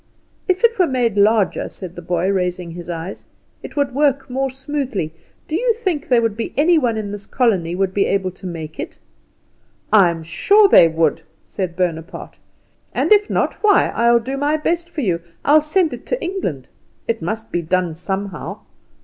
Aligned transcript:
"If 0.47 0.63
it 0.63 0.79
were 0.79 0.87
made 0.87 1.15
larger," 1.15 1.69
said 1.69 1.93
the 1.95 2.01
boy, 2.01 2.27
raising 2.31 2.71
his 2.71 2.89
eyes, 2.89 3.27
"it 3.61 3.75
would 3.75 3.93
work 3.93 4.27
more 4.31 4.49
smoothly. 4.49 5.13
Do 5.47 5.55
you 5.55 5.73
think 5.73 6.07
there 6.09 6.23
would 6.23 6.35
be 6.35 6.55
any 6.57 6.79
one 6.79 6.97
in 6.97 7.11
this 7.11 7.27
colony 7.27 7.75
would 7.75 7.93
be 7.93 8.07
able 8.07 8.31
to 8.31 8.47
make 8.47 8.79
it?" 8.79 8.97
"I'm 9.93 10.23
sure 10.23 10.67
they 10.67 10.89
could," 10.89 11.21
said 11.45 11.75
Bonaparte; 11.75 12.39
"and 12.95 13.11
if 13.11 13.29
not, 13.29 13.61
why 13.61 13.89
I'll 13.89 14.17
do 14.19 14.37
my 14.37 14.57
best 14.57 14.89
for 14.89 15.01
you. 15.01 15.21
I'll 15.45 15.61
send 15.61 15.93
it 15.93 16.07
to 16.07 16.19
England. 16.19 16.67
It 17.07 17.21
must 17.21 17.51
be 17.51 17.61
done 17.61 17.93
somehow. 17.93 18.61